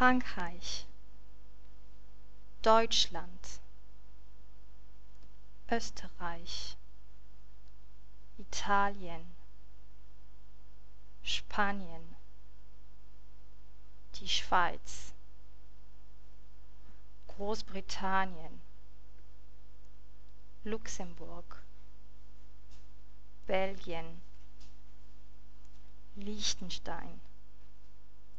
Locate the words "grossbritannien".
17.26-18.62